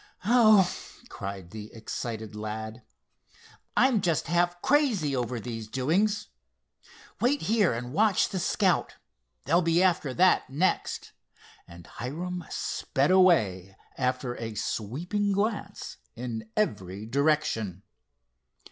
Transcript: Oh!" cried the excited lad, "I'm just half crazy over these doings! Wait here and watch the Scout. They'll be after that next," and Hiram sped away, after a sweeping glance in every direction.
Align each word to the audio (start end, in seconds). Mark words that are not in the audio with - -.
Oh!" 0.25 0.75
cried 1.09 1.51
the 1.51 1.71
excited 1.73 2.35
lad, 2.35 2.81
"I'm 3.77 4.01
just 4.01 4.25
half 4.25 4.59
crazy 4.63 5.15
over 5.15 5.39
these 5.39 5.67
doings! 5.67 6.29
Wait 7.19 7.43
here 7.43 7.71
and 7.73 7.93
watch 7.93 8.29
the 8.29 8.39
Scout. 8.39 8.95
They'll 9.43 9.61
be 9.61 9.83
after 9.83 10.11
that 10.15 10.49
next," 10.49 11.11
and 11.67 11.85
Hiram 11.85 12.43
sped 12.49 13.11
away, 13.11 13.75
after 13.95 14.35
a 14.37 14.55
sweeping 14.55 15.33
glance 15.33 15.97
in 16.15 16.49
every 16.57 17.05
direction. 17.05 17.83